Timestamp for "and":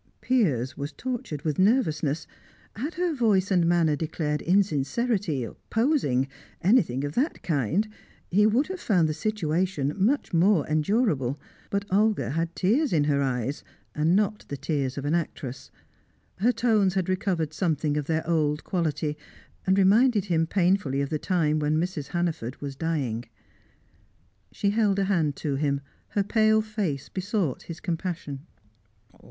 3.51-3.67, 13.93-14.15, 19.67-19.77